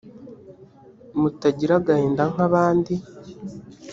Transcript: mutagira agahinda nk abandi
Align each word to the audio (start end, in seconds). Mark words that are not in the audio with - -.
mutagira 1.19 1.73
agahinda 1.79 2.23
nk 2.33 2.39
abandi 2.47 2.93